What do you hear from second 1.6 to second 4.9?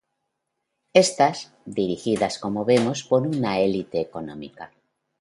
dirigidas como vemos por una élite económica